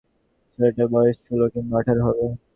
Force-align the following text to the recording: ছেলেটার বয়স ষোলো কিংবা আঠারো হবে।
ছেলেটার 0.51 0.87
বয়স 0.93 1.17
ষোলো 1.25 1.45
কিংবা 1.53 1.75
আঠারো 1.79 2.01
হবে। 2.07 2.25